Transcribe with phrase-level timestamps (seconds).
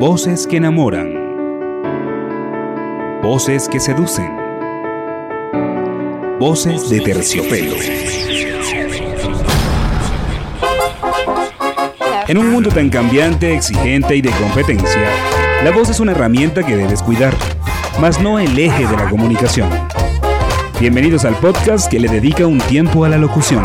[0.00, 1.12] Voces que enamoran.
[3.22, 4.34] Voces que seducen.
[6.38, 7.74] Voces de terciopelo.
[12.28, 15.10] En un mundo tan cambiante, exigente y de competencia,
[15.62, 17.34] la voz es una herramienta que debes cuidar,
[18.00, 19.68] mas no el eje de la comunicación.
[20.80, 23.62] Bienvenidos al podcast que le dedica un tiempo a la locución.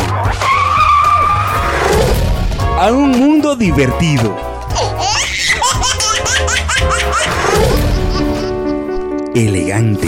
[2.77, 4.54] A un mundo divertido
[9.35, 10.07] elegante.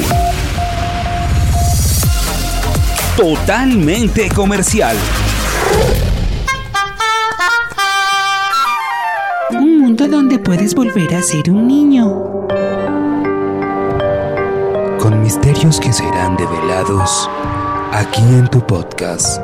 [3.17, 4.95] Totalmente comercial.
[9.51, 12.47] Un mundo donde puedes volver a ser un niño.
[14.99, 17.29] Con misterios que serán develados
[17.91, 19.41] aquí en tu podcast.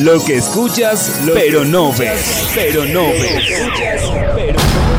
[0.00, 2.50] Lo que escuchas, pero no ves.
[2.54, 4.89] Pero no ves.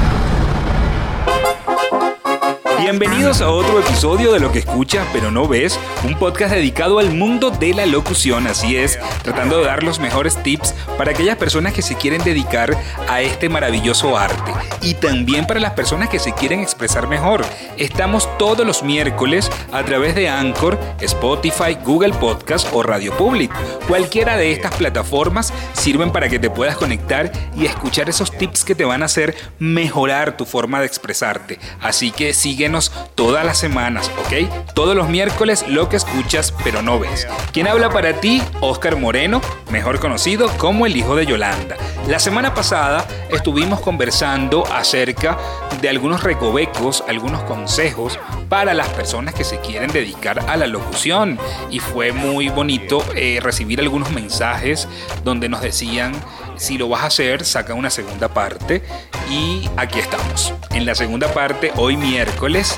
[2.82, 7.12] Bienvenidos a otro episodio de Lo que escuchas pero no ves, un podcast dedicado al
[7.12, 11.74] mundo de la locución, así es, tratando de dar los mejores tips para aquellas personas
[11.74, 12.76] que se quieren dedicar
[13.08, 17.46] a este maravilloso arte y también para las personas que se quieren expresar mejor.
[17.78, 23.52] Estamos todos los miércoles a través de Anchor, Spotify, Google Podcast o Radio Public.
[23.88, 28.74] Cualquiera de estas plataformas sirven para que te puedas conectar y escuchar esos tips que
[28.74, 31.59] te van a hacer mejorar tu forma de expresarte.
[31.80, 32.70] Así que siguen
[33.16, 34.73] todas las semanas, ¿ok?
[34.73, 37.28] Todos los miércoles lo que escuchas pero no ves.
[37.52, 38.41] ¿Quién habla para ti?
[38.61, 41.75] Oscar Moreno, mejor conocido como el hijo de Yolanda.
[42.08, 45.38] La semana pasada estuvimos conversando acerca
[45.81, 51.38] de algunos recovecos, algunos consejos para las personas que se quieren dedicar a la locución
[51.69, 54.88] y fue muy bonito eh, recibir algunos mensajes
[55.23, 56.13] donde nos decían
[56.62, 58.84] si lo vas a hacer, saca una segunda parte
[59.30, 60.54] y aquí estamos.
[60.70, 62.78] En la segunda parte, hoy miércoles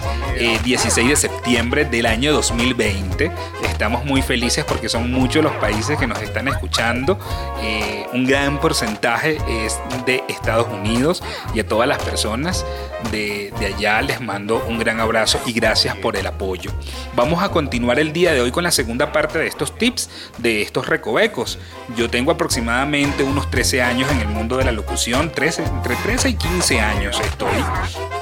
[0.64, 3.30] 16 eh, de septiembre del año 2020.
[3.64, 7.20] Estamos muy felices porque son muchos los países que nos están escuchando.
[7.62, 11.22] Eh, un gran porcentaje es de Estados Unidos
[11.54, 12.66] y a todas las personas
[13.12, 16.72] de, de allá les mando un gran abrazo y gracias por el apoyo.
[17.16, 20.62] Vamos a continuar el día de hoy con la segunda parte de estos tips, de
[20.62, 21.60] estos recovecos.
[21.98, 26.30] Yo tengo aproximadamente unos 13 años en el mundo de la locución, 13, entre 13
[26.30, 27.64] y 15 años estoy.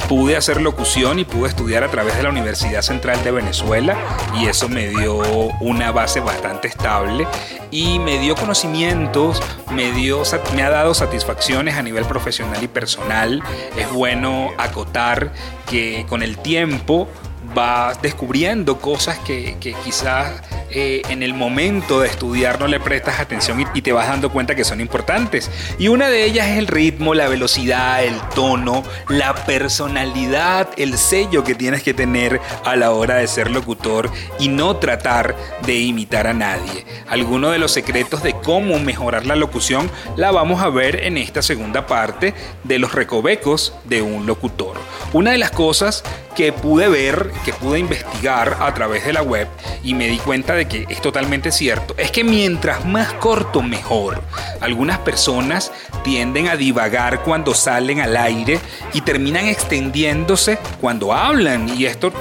[0.07, 3.97] Pude hacer locución y pude estudiar a través de la Universidad Central de Venezuela
[4.37, 5.17] y eso me dio
[5.59, 7.27] una base bastante estable
[7.71, 9.41] y me dio conocimientos,
[9.71, 10.23] me, dio,
[10.55, 13.41] me ha dado satisfacciones a nivel profesional y personal.
[13.77, 15.31] Es bueno acotar
[15.69, 17.07] que con el tiempo
[17.53, 20.41] vas descubriendo cosas que, que quizás
[20.73, 24.55] eh, en el momento de estudiar no le prestas atención y, te vas dando cuenta
[24.55, 25.49] que son importantes.
[25.79, 31.43] Y una de ellas es el ritmo, la velocidad, el tono, la personalidad, el sello
[31.43, 34.09] que tienes que tener a la hora de ser locutor
[34.39, 36.85] y no tratar de imitar a nadie.
[37.09, 41.41] Algunos de los secretos de cómo mejorar la locución la vamos a ver en esta
[41.41, 42.33] segunda parte
[42.63, 44.77] de los recovecos de un locutor.
[45.13, 46.03] Una de las cosas
[46.35, 49.47] que pude ver, que pude investigar a través de la web
[49.83, 54.21] y me di cuenta de que es totalmente cierto, es que mientras más corto mejor.
[54.59, 55.71] Algunas personas
[56.03, 58.59] tienden a divagar cuando salen al aire
[58.93, 62.11] y terminan extendiéndose cuando hablan y esto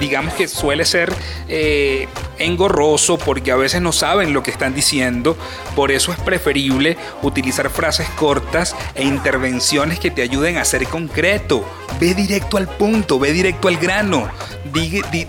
[0.00, 1.12] digamos que suele ser
[1.48, 2.08] eh,
[2.38, 5.36] engorroso porque a veces no saben lo que están diciendo.
[5.74, 11.64] Por eso es preferible utilizar frases cortas e intervenciones que te ayuden a ser concreto.
[12.00, 14.28] Ve directo al punto, ve directo al grano.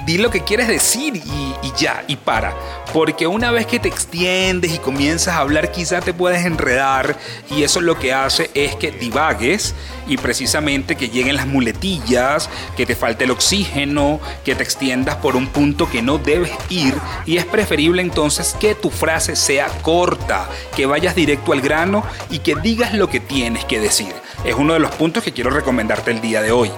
[0.05, 1.19] Di, lo que quieres decir y,
[1.65, 2.53] y ya, y para.
[2.93, 7.17] Porque una vez que te extiendes y comienzas a hablar, quizá te puedes enredar
[7.49, 9.75] y eso lo que hace es que divagues
[10.07, 15.35] y precisamente que lleguen las muletillas, que te falte el oxígeno, que te extiendas por
[15.35, 20.49] un punto que no debes ir y es preferible entonces que tu frase sea corta,
[20.75, 24.13] que vayas directo al grano y que digas lo que tienes que decir.
[24.45, 26.71] Es uno de los puntos que quiero recomendarte el día de hoy.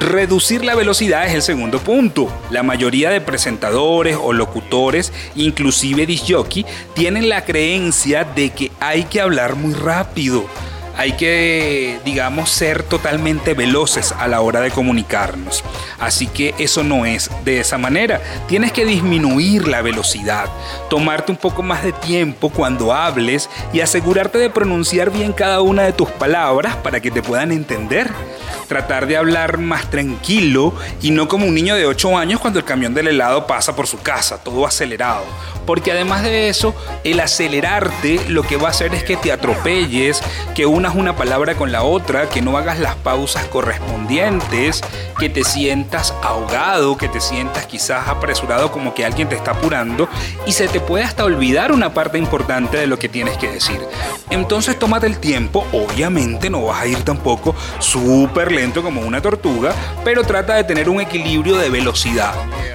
[0.00, 2.28] Reducir la velocidad es el segundo punto.
[2.50, 9.20] La mayoría de presentadores o locutores, inclusive disjockey, tienen la creencia de que hay que
[9.20, 10.46] hablar muy rápido
[10.96, 15.64] hay que, digamos, ser totalmente veloces a la hora de comunicarnos.
[15.98, 18.20] Así que eso no es de esa manera.
[18.48, 20.46] Tienes que disminuir la velocidad,
[20.90, 25.82] tomarte un poco más de tiempo cuando hables y asegurarte de pronunciar bien cada una
[25.82, 28.10] de tus palabras para que te puedan entender
[28.66, 32.64] tratar de hablar más tranquilo y no como un niño de 8 años cuando el
[32.64, 35.24] camión del helado pasa por su casa, todo acelerado.
[35.66, 36.74] Porque además de eso,
[37.04, 40.22] el acelerarte lo que va a hacer es que te atropelles,
[40.54, 44.82] que una unas una palabra con la otra, que no hagas las pausas correspondientes,
[45.18, 50.08] que te sientas ahogado, que te sientas quizás apresurado como que alguien te está apurando
[50.46, 53.80] y se te puede hasta olvidar una parte importante de lo que tienes que decir.
[54.28, 59.72] Entonces tómate el tiempo, obviamente no vas a ir tampoco súper lento como una tortuga,
[60.04, 62.34] pero trata de tener un equilibrio de velocidad.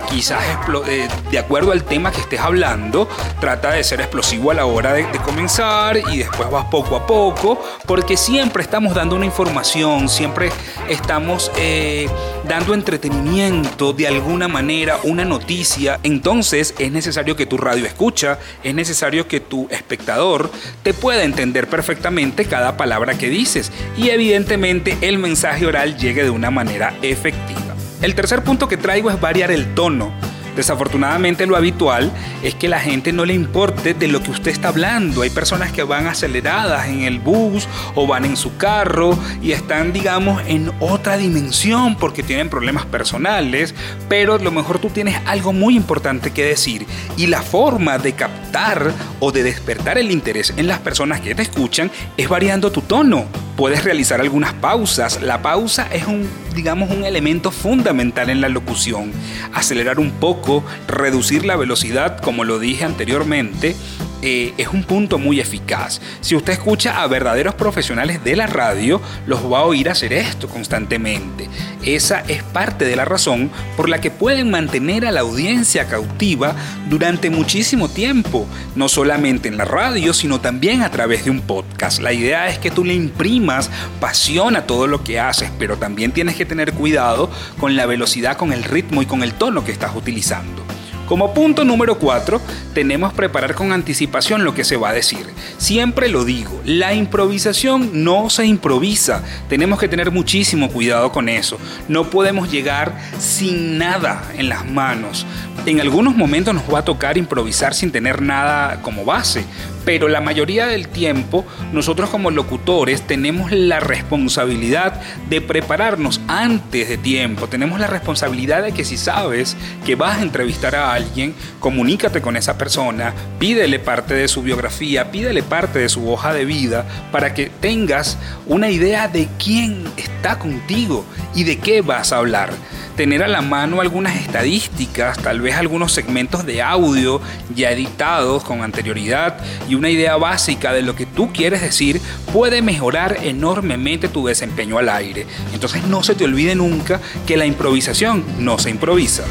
[0.09, 0.41] Quizás
[0.87, 3.07] eh, de acuerdo al tema que estés hablando,
[3.39, 7.61] trata de ser explosivo a la hora de, comenzar y después vas poco a poco,
[7.99, 10.51] porque siempre estamos dando una información, siempre
[10.87, 12.07] estamos eh,
[12.47, 15.99] dando entretenimiento de alguna manera, una noticia.
[16.03, 20.49] Entonces es necesario que tu radio escucha, es necesario que tu espectador
[20.81, 26.29] te pueda entender perfectamente cada palabra que dices y evidentemente el mensaje oral llegue de
[26.29, 27.75] una manera efectiva.
[28.01, 30.28] El tercer punto que traigo es variar el tono.
[30.55, 32.11] Desafortunadamente lo habitual
[32.43, 35.21] es que la gente no le importe de lo que usted está hablando.
[35.21, 39.93] Hay personas que van aceleradas en el bus o van en su carro y están,
[39.93, 43.73] digamos, en otra dimensión porque tienen problemas personales,
[44.07, 46.85] pero a lo mejor tú tienes algo muy importante que decir
[47.17, 51.41] y la forma de captar o de despertar el interés en las personas que te
[51.41, 53.25] escuchan es variando tu tono
[53.59, 55.21] puedes realizar algunas pausas.
[55.21, 59.13] La pausa es un, digamos, un elemento fundamental en la locución.
[59.53, 63.77] Acelerar un poco, reducir la velocidad, como lo dije anteriormente,
[64.21, 66.01] eh, es un punto muy eficaz.
[66.21, 70.47] Si usted escucha a verdaderos profesionales de la radio, los va a oír hacer esto
[70.47, 71.49] constantemente.
[71.83, 76.55] Esa es parte de la razón por la que pueden mantener a la audiencia cautiva
[76.89, 78.45] durante muchísimo tiempo,
[78.75, 81.99] no solamente en la radio, sino también a través de un podcast.
[81.99, 83.69] La idea es que tú le imprimas
[83.99, 87.29] pasión a todo lo que haces, pero también tienes que tener cuidado
[87.59, 90.68] con la velocidad, con el ritmo y con el tono que estás utilizando.
[91.09, 92.39] Como punto número 4,
[92.75, 95.25] tenemos preparar con anticipación lo que se va a decir.
[95.57, 99.23] Siempre lo digo, la improvisación no se improvisa.
[99.49, 101.57] Tenemos que tener muchísimo cuidado con eso.
[101.87, 105.25] No podemos llegar sin nada en las manos.
[105.65, 109.45] En algunos momentos nos va a tocar improvisar sin tener nada como base,
[109.85, 116.97] pero la mayoría del tiempo nosotros como locutores tenemos la responsabilidad de prepararnos antes de
[116.97, 119.55] tiempo, tenemos la responsabilidad de que si sabes
[119.85, 125.11] que vas a entrevistar a alguien, comunícate con esa persona, pídele parte de su biografía,
[125.11, 130.39] pídele parte de su hoja de vida para que tengas una idea de quién está
[130.39, 131.05] contigo
[131.35, 132.51] y de qué vas a hablar
[132.99, 137.21] tener a la mano algunas estadísticas, tal vez algunos segmentos de audio
[137.55, 139.37] ya editados con anterioridad
[139.69, 142.01] y una idea básica de lo que tú quieres decir
[142.33, 145.25] puede mejorar enormemente tu desempeño al aire.
[145.53, 149.23] Entonces no se te olvide nunca que la improvisación no se improvisa.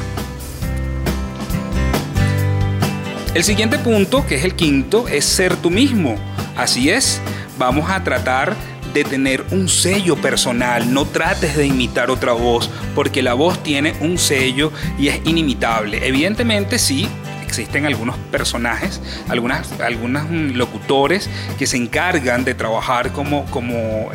[3.35, 6.17] El siguiente punto, que es el quinto, es ser tú mismo.
[6.57, 7.21] Así es,
[7.59, 8.57] vamos a tratar
[8.99, 13.95] de tener un sello personal, no trates de imitar otra voz, porque la voz tiene
[14.01, 16.07] un sello y es inimitable.
[16.07, 17.09] Evidentemente sí,
[17.45, 24.11] existen algunos personajes, algunas, algunos locutores que se encargan de trabajar como, como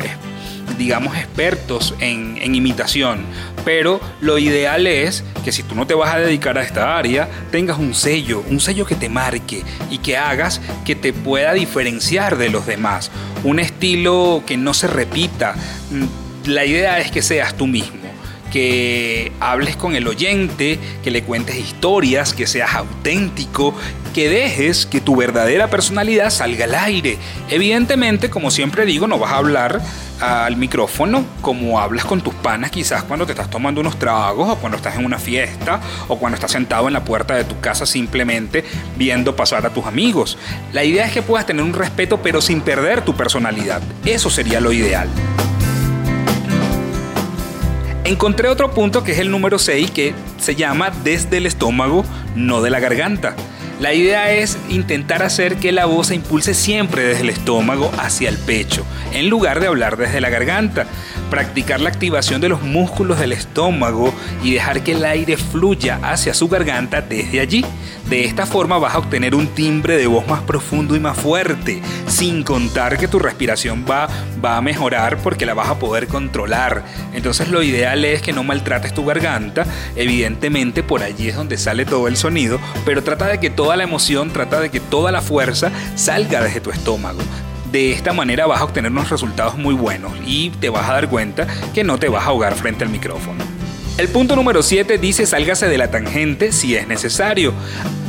[0.78, 3.24] digamos, expertos en, en, imitación.
[3.64, 7.28] Pero lo ideal es que si tú no te vas a dedicar a esta área,
[7.50, 12.36] tengas un sello, un sello que te marque y que hagas que te pueda diferenciar
[12.36, 13.10] de los demás.
[13.42, 15.54] Un estilo que no se repita.
[15.90, 18.04] Mm, la idea es que seas tú mismo
[18.52, 23.74] que hables con el oyente, que le cuentes historias, que seas auténtico,
[24.14, 27.18] que dejes que tu verdadera personalidad salga al aire.
[27.50, 29.82] Evidentemente, como siempre digo, no vas a hablar
[30.20, 34.56] al micrófono como hablas con tus panas quizás cuando te estás tomando unos tragos o
[34.56, 37.84] cuando estás en una fiesta o cuando estás sentado en la puerta de tu casa
[37.84, 38.64] simplemente
[38.96, 40.38] viendo pasar a tus amigos.
[40.72, 43.82] La idea es que puedas tener un respeto pero sin perder tu personalidad.
[44.04, 45.08] Eso sería lo ideal.
[48.04, 52.04] Encontré otro punto que es el número 6 que se llama desde el estómago,
[52.36, 53.34] no de la garganta.
[53.84, 58.30] La idea es intentar hacer que la voz se impulse siempre desde el estómago hacia
[58.30, 60.86] el pecho, en lugar de hablar desde la garganta.
[61.28, 66.32] Practicar la activación de los músculos del estómago y dejar que el aire fluya hacia
[66.32, 67.62] su garganta desde allí.
[68.14, 71.82] De esta forma vas a obtener un timbre de voz más profundo y más fuerte,
[72.06, 74.08] sin contar que tu respiración va,
[74.42, 76.84] va a mejorar porque la vas a poder controlar.
[77.12, 79.66] Entonces lo ideal es que no maltrates tu garganta,
[79.96, 83.82] evidentemente por allí es donde sale todo el sonido, pero trata de que toda la
[83.82, 87.18] emoción, trata de que toda la fuerza salga desde tu estómago.
[87.72, 91.08] De esta manera vas a obtener unos resultados muy buenos y te vas a dar
[91.08, 93.63] cuenta que no te vas a ahogar frente al micrófono.
[93.96, 97.54] El punto número 7 dice sálgase de la tangente si es necesario.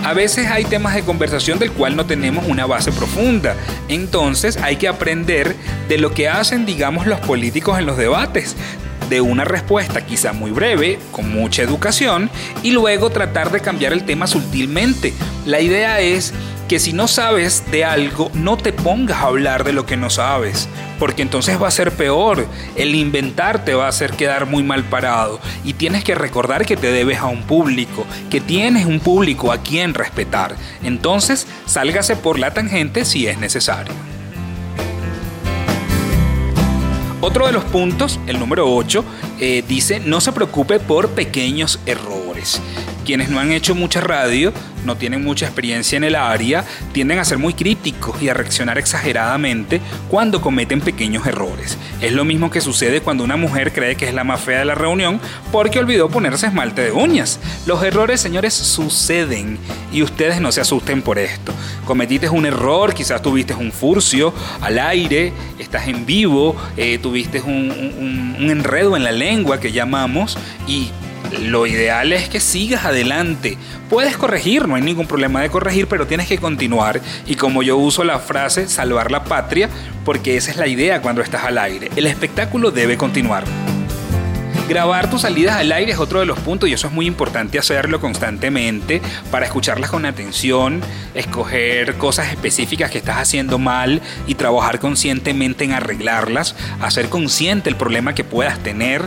[0.04, 3.56] A veces hay temas de conversación del cual no tenemos una base profunda.
[3.88, 5.56] Entonces hay que aprender
[5.88, 8.56] de lo que hacen, digamos, los políticos en los debates
[9.12, 12.32] de una respuesta quizá muy breve, con mucha educación,
[12.64, 15.14] y luego tratar de cambiar el tema sutilmente.
[15.46, 16.34] La idea es
[16.68, 20.10] que si no sabes de algo, no te pongas a hablar de lo que no
[20.10, 20.68] sabes,
[20.98, 22.48] porque entonces va a ser peor.
[22.76, 26.78] El inventar te va a hacer quedar muy mal parado y tienes que recordar que
[26.78, 30.56] te debes a un público, que tienes un público a quien respetar.
[30.84, 33.94] Entonces, sálgase por la tangente si es necesario.
[37.22, 39.04] Otro de los puntos, el número 8,
[39.40, 42.62] eh, dice no se preocupe por pequeños errores.
[43.06, 44.52] Quienes no han hecho mucha radio,
[44.84, 48.80] no tienen mucha experiencia en el área, tienden a ser muy críticos y a reaccionar
[48.80, 51.78] exageradamente cuando cometen pequeños errores.
[52.02, 54.66] Es lo mismo que sucede cuando una mujer cree que es la más fea de
[54.66, 55.20] la reunión
[55.52, 57.40] porque olvidó ponerse esmalte de uñas.
[57.68, 59.60] Los errores, señores, suceden
[59.94, 61.54] y ustedes no se asusten por esto.
[61.86, 68.48] Cometiste un error, quizás tuviste un furcio al aire, estás en vivo, eh, tuviste un
[68.50, 70.90] enredo en la lengua que llamamos y
[71.40, 73.58] lo ideal es que sigas adelante.
[73.90, 77.02] Puedes corregir, no hay ningún problema de corregir, pero tienes que continuar.
[77.26, 79.70] Y como yo uso la frase salvar la patria,
[80.04, 81.90] porque esa es la idea cuando estás al aire.
[81.96, 83.44] El espectáculo debe continuar.
[84.68, 87.60] Grabar tus salidas al aire es otro de los puntos y eso es muy importante
[87.60, 90.82] hacerlo constantemente para escucharlas con atención,
[91.14, 97.76] escoger cosas específicas que estás haciendo mal y trabajar conscientemente en arreglarlas, hacer consciente el
[97.76, 99.04] problema que puedas tener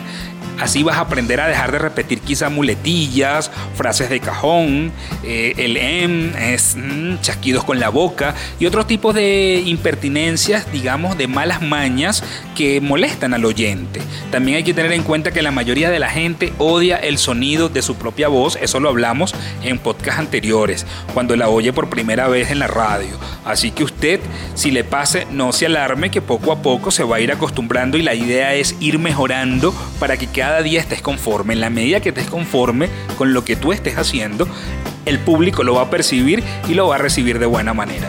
[0.61, 4.93] Así vas a aprender a dejar de repetir quizá muletillas, frases de cajón,
[5.25, 11.17] eh, el em, es mm, chasquidos con la boca y otros tipos de impertinencias, digamos,
[11.17, 12.25] de malas mañas
[12.57, 14.01] que molestan al oyente.
[14.31, 17.69] También hay que tener en cuenta que la mayoría de la gente odia el sonido
[17.69, 22.29] de su propia voz, eso lo hablamos en podcasts anteriores, cuando la oye por primera
[22.29, 23.17] vez en la radio.
[23.45, 24.21] Así que usted,
[24.55, 27.97] si le pase, no se alarme que poco a poco se va a ir acostumbrando
[27.97, 31.53] y la idea es ir mejorando para que cada cada día estés conforme.
[31.53, 32.89] En la medida que estés conforme
[33.19, 34.49] con lo que tú estés haciendo,
[35.05, 38.09] el público lo va a percibir y lo va a recibir de buena manera.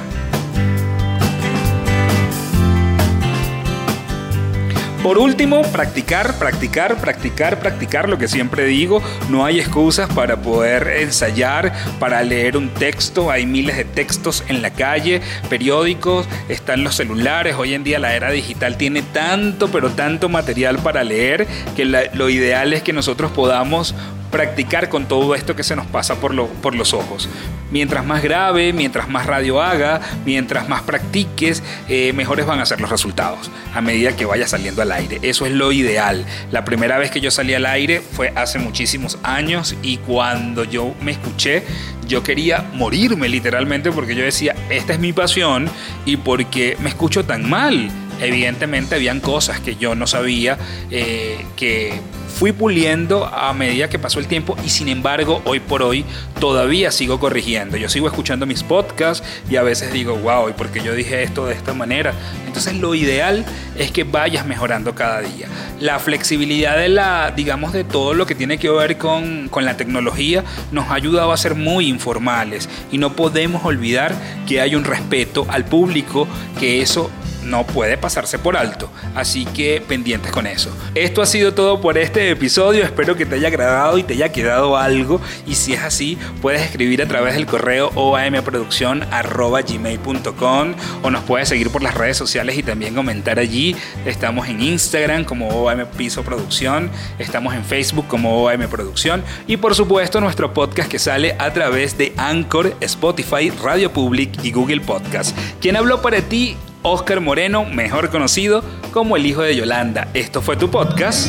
[5.03, 10.87] Por último, practicar, practicar, practicar, practicar, lo que siempre digo, no hay excusas para poder
[10.99, 16.95] ensayar, para leer un texto, hay miles de textos en la calle, periódicos, están los
[16.95, 21.85] celulares, hoy en día la era digital tiene tanto, pero tanto material para leer que
[21.85, 23.95] lo ideal es que nosotros podamos
[24.31, 27.29] practicar con todo esto que se nos pasa por, por los ojos.
[27.71, 32.81] Mientras más grave, mientras más radio haga, mientras más practiques, eh, mejores van a ser
[32.81, 35.19] los resultados a medida que vaya saliendo al aire.
[35.21, 36.25] Eso es lo ideal.
[36.51, 40.93] La primera vez que yo salí al aire fue hace muchísimos años y cuando yo
[41.01, 41.63] me escuché,
[42.07, 45.69] yo quería morirme literalmente porque yo decía, esta es mi pasión
[46.05, 47.91] y porque me escucho tan mal.
[48.21, 50.57] Evidentemente habían cosas que yo no sabía
[50.91, 51.93] eh, que
[52.39, 56.05] fui puliendo a medida que pasó el tiempo y sin embargo hoy por hoy
[56.39, 57.75] todavía sigo corrigiendo.
[57.75, 61.47] Yo sigo escuchando mis podcasts y a veces digo, wow, ¿y por yo dije esto
[61.47, 62.13] de esta manera?
[62.47, 63.45] Entonces lo ideal
[63.75, 65.47] es que vayas mejorando cada día.
[65.81, 69.75] La flexibilidad de la, digamos, de todo lo que tiene que ver con, con la
[69.75, 74.15] tecnología nos ha ayudado a ser muy informales y no podemos olvidar
[74.47, 76.25] que hay un respeto al público,
[76.57, 77.11] que eso
[77.49, 78.89] no puede pasarse por alto.
[79.15, 80.73] Así que pendientes con eso.
[80.95, 82.83] Esto ha sido todo por este episodio.
[82.83, 85.19] Espero que te haya agradado y te haya quedado algo.
[85.45, 91.69] Y si es así, puedes escribir a través del correo oamproducción.gmail.com o nos puedes seguir
[91.69, 93.75] por las redes sociales y también comentar allí.
[94.05, 96.89] Estamos en Instagram como OAM Piso Producción.
[97.17, 99.23] Estamos en Facebook como OAM Producción.
[99.47, 104.51] Y por supuesto nuestro podcast que sale a través de Anchor, Spotify, Radio Public y
[104.51, 105.35] Google Podcast.
[105.59, 106.55] ¿Quién habló para ti?
[106.81, 110.07] Oscar Moreno, mejor conocido como el hijo de Yolanda.
[110.13, 111.27] Esto fue tu podcast.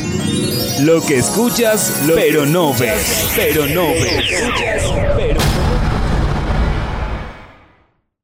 [0.79, 3.31] Lo que escuchas, pero no ves.
[3.35, 5.60] Pero no ves.